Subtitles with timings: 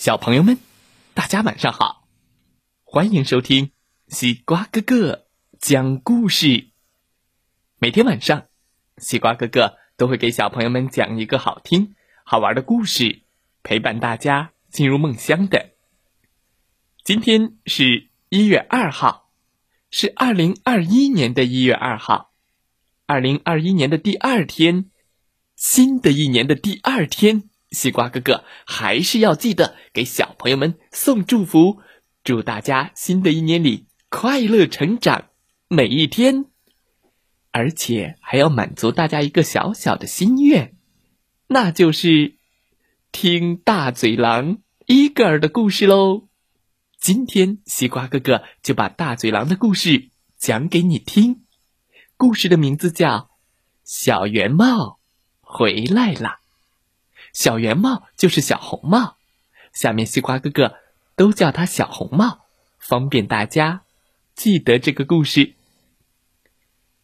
[0.00, 0.56] 小朋友们，
[1.12, 2.08] 大家晚上好！
[2.84, 3.72] 欢迎收听
[4.08, 5.26] 西瓜哥哥
[5.58, 6.70] 讲故事。
[7.78, 8.46] 每天晚上，
[8.96, 11.94] 西瓜哥哥都会给小朋友们讲一个好听、
[12.24, 13.24] 好玩的故事，
[13.62, 15.72] 陪伴大家进入梦乡的。
[17.04, 19.30] 今天是一月二号，
[19.90, 22.32] 是二零二一年的一月二号，
[23.04, 24.90] 二零二一年的第二天，
[25.56, 27.49] 新的一年的第二天。
[27.70, 31.78] 西瓜哥哥还是要记得给小朋友们送祝福，
[32.24, 35.28] 祝大家新的一年里快乐成长
[35.68, 36.46] 每一天，
[37.52, 40.74] 而且还要满足大家一个小小的心愿，
[41.46, 42.36] 那就是
[43.12, 46.28] 听大嘴狼伊格尔的故事喽。
[46.98, 51.44] 今天西瓜哥哥就把大嘴狼的故事讲给你听，
[52.16, 53.08] 故事的名字叫
[53.84, 54.98] 《小圆帽
[55.40, 56.28] 回来了》。
[57.32, 59.16] 小圆帽就是小红帽，
[59.72, 60.76] 下面西瓜哥哥
[61.16, 62.46] 都叫它小红帽，
[62.78, 63.82] 方便大家
[64.34, 65.54] 记得这个故事。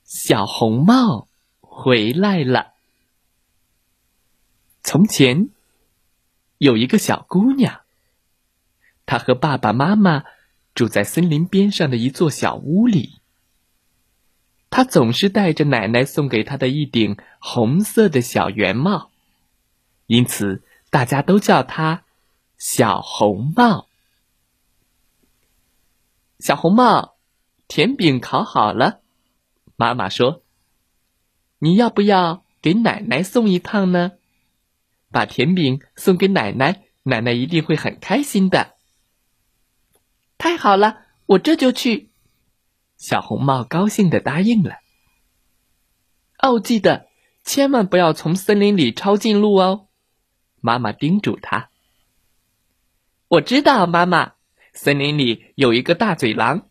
[0.05, 1.29] 小红帽
[1.61, 2.75] 回来了。
[4.83, 5.49] 从前
[6.59, 7.81] 有一个小姑娘，
[9.05, 10.25] 她和爸爸妈妈
[10.75, 13.21] 住在森林边上的一座小屋里。
[14.71, 19.11] 她总是戴着奶奶送给她的一顶红色的小圆帽。
[20.07, 22.05] 因此，大家都叫它
[22.59, 23.89] 小红帽。
[26.39, 27.17] 小红帽，
[27.67, 29.01] 甜饼烤好了。
[29.77, 30.43] 妈妈说
[31.59, 34.13] ：“你要不要给奶奶送一趟呢？
[35.11, 38.75] 把甜饼送给奶奶，奶奶一定会很开心的。”
[40.39, 42.11] 太好了，我这就去。
[42.97, 44.77] 小红帽高兴的答应了。
[46.39, 47.09] 哦，记得
[47.45, 49.86] 千万不要从森林里抄近路哦。
[50.61, 51.71] 妈妈叮嘱他
[53.29, 54.33] ：“我知道，妈妈，
[54.73, 56.69] 森林里有一个大嘴狼，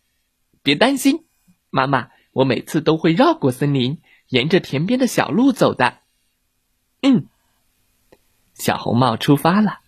[0.62, 1.24] 别担心，
[1.70, 5.98] 妈妈，我每次都会绕过森林，沿着田边的小路走的。”
[7.02, 7.26] 嗯，
[8.54, 9.80] 小红帽出发了，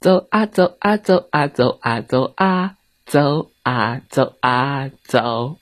[0.00, 4.88] 走啊走啊走啊走啊走啊走啊走啊。
[5.04, 5.58] 走，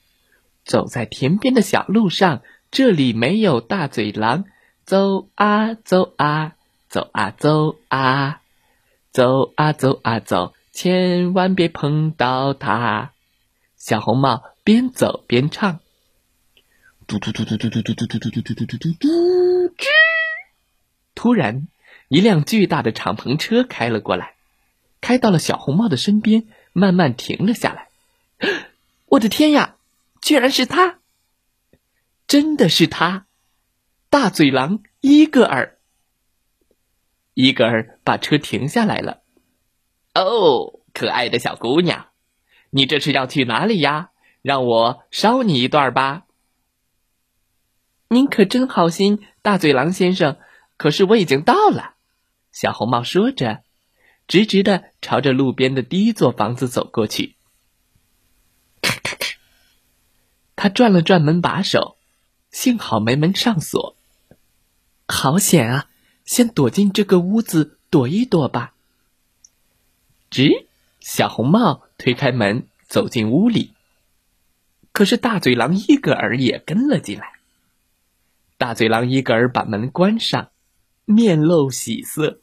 [0.64, 2.40] 走在田边的小路上，
[2.70, 4.44] 这里没有大嘴狼，
[4.84, 6.56] 走啊走啊。
[6.94, 8.40] 走啊走啊，
[9.10, 13.10] 走啊走啊走，千万别碰到它。
[13.76, 15.80] 小红帽边走边唱：
[17.08, 19.74] 嘟嘟嘟嘟嘟嘟嘟嘟嘟嘟嘟嘟嘟嘟嘟嘟。
[21.16, 21.66] 突然，
[22.06, 24.36] 一辆巨大的敞篷车开了过来，
[25.00, 27.88] 开到了小红帽的身边，慢慢停了下来。
[29.06, 29.74] 我的天呀，
[30.22, 31.00] 居然是他！
[32.28, 33.26] 真的是他，
[34.10, 35.73] 大嘴狼伊戈尔。
[37.34, 39.22] 伊格尔把车停下来了。
[40.14, 42.06] 哦，可爱的小姑娘，
[42.70, 44.10] 你这是要去哪里呀？
[44.40, 46.24] 让我捎你一段吧。
[48.08, 50.36] 您可真好心，大嘴狼先生。
[50.76, 51.94] 可是我已经到了。
[52.52, 53.62] 小红帽说着，
[54.28, 57.36] 直直的朝着路边的第一座房子走过去。
[58.82, 59.26] 咔咔咔，
[60.54, 61.96] 他转了转门把手，
[62.50, 63.96] 幸好没门上锁。
[65.08, 65.90] 好险啊！
[66.24, 68.74] 先躲进这个屋子躲一躲吧。
[70.30, 70.66] 吱，
[71.00, 73.72] 小红帽推开门走进屋里，
[74.92, 77.34] 可是大嘴狼伊格尔也跟了进来。
[78.56, 80.50] 大嘴狼伊格尔把门关上，
[81.04, 82.40] 面露喜色：“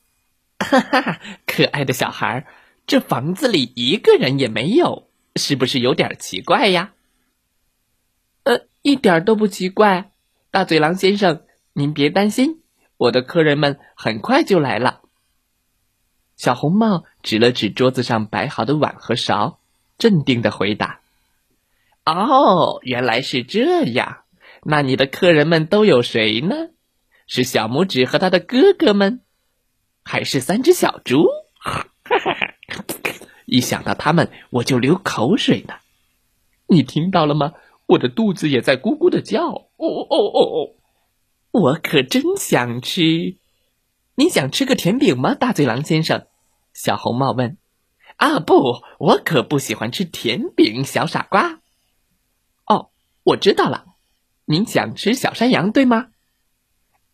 [0.60, 2.46] 哈哈，可爱的小孩，
[2.86, 6.94] 这房子里一个人也没有，是不是有点奇怪呀
[8.44, 10.12] ？”“呃，一点都不奇怪，
[10.52, 11.44] 大嘴狼先生，
[11.74, 12.61] 您别担心。”
[13.02, 15.02] 我的客人们很快就来了。
[16.38, 19.58] 小红帽指了指桌子上摆好的碗和勺，
[19.98, 21.00] 镇定的回答
[22.06, 24.20] ：“哦，原来是这样。
[24.62, 26.56] 那你的客人们都有谁呢？
[27.26, 29.22] 是小拇指和他的哥哥们，
[30.04, 31.26] 还是三只小猪？
[31.56, 32.54] 哈哈！
[33.48, 35.74] 一想到他们，我就流口水呢。
[36.68, 37.54] 你听到了吗？
[37.88, 39.48] 我的肚子也在咕咕的叫。
[39.48, 40.76] 哦哦哦哦！”
[41.52, 43.38] 我可真想吃，
[44.16, 46.28] 你想吃个甜饼吗，大嘴狼先生？
[46.74, 47.58] 小红帽问。
[48.16, 51.60] 啊，不，我可不喜欢吃甜饼，小傻瓜。
[52.66, 52.92] 哦，
[53.24, 53.86] 我知道了，
[54.46, 56.08] 您想吃小山羊，对吗？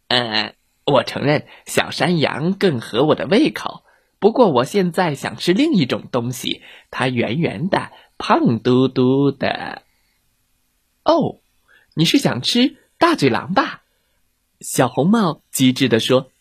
[0.09, 0.53] 呃，
[0.85, 3.83] 我承认小山羊更合我的胃口，
[4.19, 6.61] 不过我现在想吃另一种东西，
[6.91, 9.81] 它圆圆的，胖嘟嘟的。
[11.03, 11.39] 哦，
[11.95, 13.83] 你是想吃大嘴狼吧？
[14.59, 16.31] 小红帽机智地说：“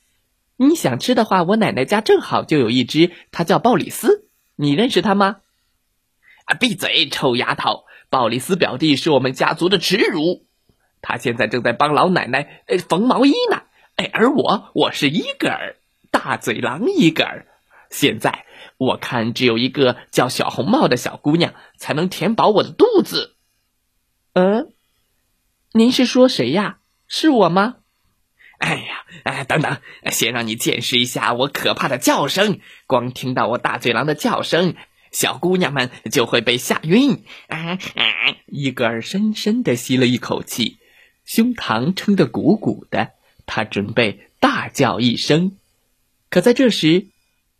[0.57, 5.37] 你想吃的话，我奶奶家正好就有一只，它叫鲍里斯，你认识它吗？
[6.47, 7.85] 啊，闭嘴，臭丫头！
[8.09, 10.47] 鲍里斯表弟是我们家族的耻辱，
[11.03, 13.65] 他现在正在帮老奶奶缝毛衣呢。
[13.97, 15.77] 哎，而我，我是伊格尔，
[16.13, 17.47] 大嘴狼伊格尔。
[17.91, 18.47] 现在
[18.79, 23.35] 我看，只有一个叫小红帽的小姑娘才能填饱我的肚子。
[24.35, 24.73] 嗯，
[25.73, 26.79] 您是说谁呀？
[27.09, 27.77] 是我吗？
[28.59, 29.79] 哎呀，哎，等等，
[30.11, 32.61] 先让你见识一下我可怕的叫声。
[32.87, 34.75] 光听到我大嘴狼的叫声，
[35.13, 37.23] 小姑娘们就会被吓晕。
[37.49, 38.37] 啊啊！
[38.47, 40.79] 伊格尔深深的吸了一口气，
[41.25, 43.11] 胸膛撑得鼓鼓的，
[43.45, 45.57] 他准备大叫一声。
[46.31, 47.09] 可在这时，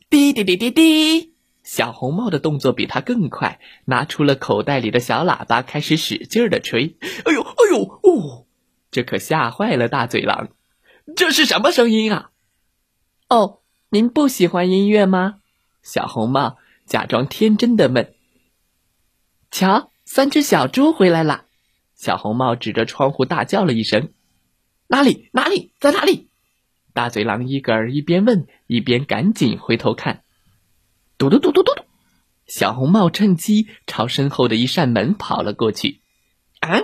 [0.09, 6.97] 滴滴滴滴滴，小红帽的动作比他更快，拿出了口袋里的小喇叭，开始使劲的吹。
[7.25, 8.47] 哎呦，哎呦，哦！
[8.91, 10.49] 这可吓坏了大嘴狼。
[11.15, 12.31] 这是什么声音啊？
[13.29, 13.61] 哦，
[13.91, 15.37] 您不喜欢音乐吗？
[15.83, 18.13] 小红帽假装天真的问。
[19.53, 21.45] 瞧，三只小猪回来了！
[21.95, 24.13] 小红帽指着窗户大叫了一声
[24.89, 25.31] ：“哪里？
[25.33, 25.73] 哪里？
[25.79, 26.29] 在哪里？”
[26.93, 30.25] 大嘴狼伊格尔一边问，一边赶紧回头看。
[31.19, 31.85] 嘟嘟嘟嘟嘟嘟！
[32.47, 36.01] 小红帽趁机朝身后的一扇门跑了过去。
[36.61, 36.81] 啊，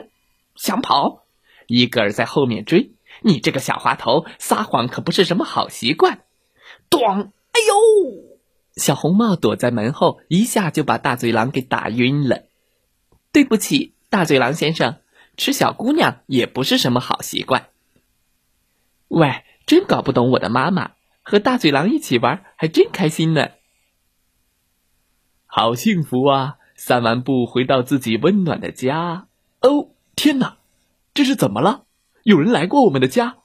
[0.54, 1.24] 想跑？
[1.66, 2.92] 伊格尔在后面追。
[3.24, 6.24] 你这个小滑头，撒谎可不是什么好习惯。
[6.90, 7.30] 咣！
[7.52, 8.38] 哎呦！
[8.76, 12.44] 小红帽躲在门后，一下就把大嘴狼给打晕了。
[13.32, 14.96] 对不起，大嘴狼先生，
[15.36, 17.68] 吃小姑娘也不是什么好习惯。
[19.08, 20.92] 喂，真搞不懂我的妈妈，
[21.22, 23.50] 和大嘴狼一起玩还真开心呢。
[25.46, 26.56] 好幸福啊！
[26.74, 29.28] 散完步回到自己温暖的家。
[29.60, 30.56] 哦，天哪，
[31.12, 31.84] 这是怎么了？
[32.22, 33.36] 有人来过我们的家，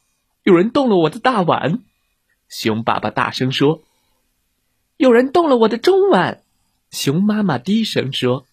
[0.43, 1.79] 有人动了我的大碗。
[2.47, 3.81] 熊爸爸大声说
[4.97, 6.43] ：“有人动了我的中碗。”
[6.91, 8.45] 熊妈妈低声说：“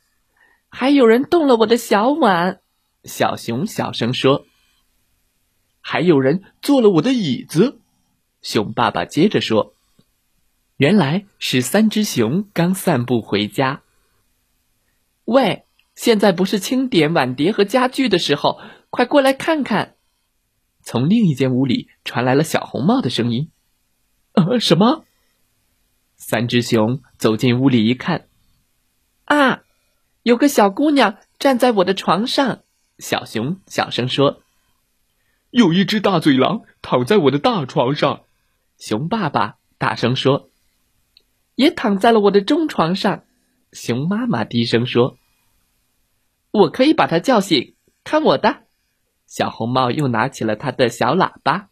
[0.68, 2.60] 还有人动了我的小碗。”
[3.04, 4.46] 小熊小声说
[5.80, 7.78] ：“还有人坐了我的椅子。”
[8.42, 9.74] 熊爸爸接着说
[10.76, 13.82] ：“原来是三只熊刚散步回家。”
[15.26, 18.60] 喂，现在不是清点碗碟和家具的时候，
[18.90, 19.93] 快过来看看。
[20.84, 23.50] 从另一间屋里传来了小红帽的声音
[24.32, 25.04] ：“呃，什么？”
[26.16, 28.28] 三只熊走进屋里一看，
[29.24, 29.62] 啊，
[30.22, 32.60] 有个小姑娘站在我的床上。
[32.98, 34.42] 小熊小声说
[35.50, 38.24] ：“有一只大嘴狼躺在我的大床上。”
[38.78, 40.50] 熊爸爸大声说
[41.56, 43.24] ：“也躺在了我的中床上。”
[43.72, 45.16] 熊妈妈低声说
[46.52, 48.63] ：“我可以把它叫醒，看我的。”
[49.34, 51.68] 小红帽又拿起了他的小喇叭，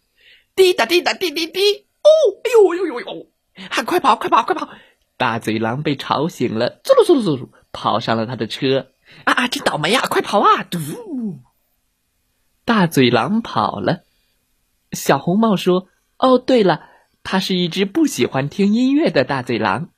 [0.56, 1.61] 滴答滴答滴滴滴！
[2.03, 2.11] 哦，
[2.43, 3.26] 哎呦呦呦呦！
[3.70, 4.69] 喊快跑快跑快跑！
[5.17, 8.88] 大嘴狼被吵醒了，嗖噜嗖噜嗖噜，跑上了他的车。
[9.23, 10.00] 啊啊，真倒霉呀！
[10.11, 10.64] 快跑啊！
[10.64, 10.81] 嘟！
[12.64, 14.03] 大嘴狼跑了。
[14.91, 15.87] 小红帽说
[16.19, 16.88] ：“哦，对了，
[17.23, 19.91] 它是一只不喜欢听音乐的大嘴狼。”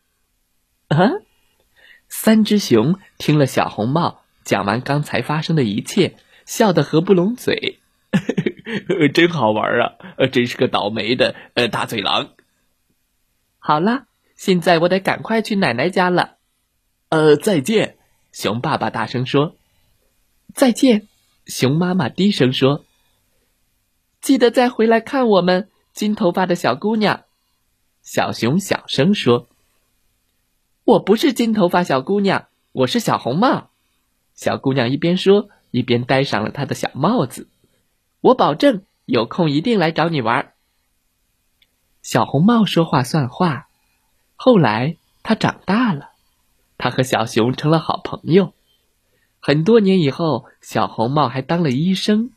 [0.88, 1.12] 啊！
[2.10, 6.17] 三只熊听了小红帽讲完刚才发生的一切。
[6.44, 7.81] 笑得合不拢嘴，
[9.14, 9.96] 真好玩啊！
[10.31, 12.31] 真是个倒霉的呃大嘴狼。
[13.58, 14.06] 好了，
[14.37, 16.37] 现在我得赶快去奶奶家了。
[17.08, 17.96] 呃，再见！
[18.32, 19.56] 熊爸爸大声说。
[20.55, 21.08] 再见！
[21.46, 22.84] 熊妈妈低声说。
[24.20, 25.69] 记得再回来看我们。
[25.93, 27.22] 金头发的小姑娘，
[28.03, 29.48] 小熊小声说。
[30.84, 33.70] 我不是金头发小姑娘，我是小红帽。
[34.34, 35.48] 小姑娘一边说。
[35.74, 37.48] 一边戴上了他的小帽子，
[38.20, 40.52] 我保证有空一定来找你玩。
[42.00, 43.66] 小红帽说话算话。
[44.36, 46.10] 后来他长大了，
[46.78, 48.54] 他和小熊成了好朋友。
[49.40, 52.31] 很多年以后，小红帽还当了医生，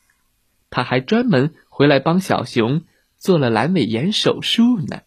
[0.71, 2.85] 他还专门回来帮小熊
[3.19, 5.01] 做了阑尾炎手术呢。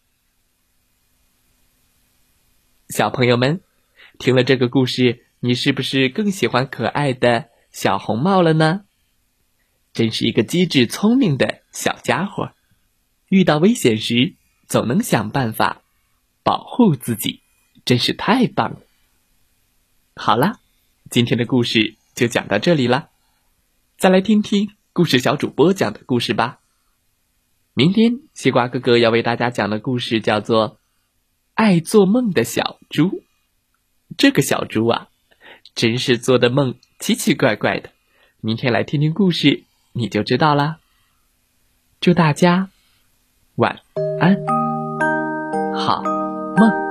[2.87, 3.59] 小朋友们，
[4.19, 7.50] 听了这个故事，你是不是更喜欢可爱的？
[7.71, 8.85] 小红帽了呢，
[9.93, 12.51] 真是一个机智聪明的小家伙，
[13.29, 14.35] 遇到危险时
[14.67, 15.81] 总能想办法
[16.43, 17.41] 保护自己，
[17.85, 18.81] 真是太棒了。
[20.15, 20.59] 好了，
[21.09, 23.09] 今天的故事就讲到这里了，
[23.97, 26.59] 再来听听故事小主播讲的故事吧。
[27.73, 30.71] 明天西瓜哥哥要为大家讲的故事叫做
[31.53, 33.07] 《爱做梦的小猪》，
[34.17, 35.07] 这个小猪啊。
[35.73, 37.89] 真是做的梦奇奇怪怪的，
[38.41, 40.77] 明天来听听故事，你就知道啦。
[41.99, 42.69] 祝大家
[43.55, 43.79] 晚
[44.19, 44.37] 安。
[45.75, 46.03] 好
[46.55, 46.90] 梦。